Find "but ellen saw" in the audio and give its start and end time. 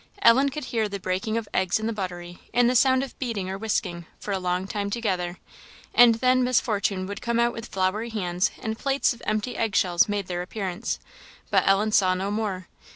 11.51-12.15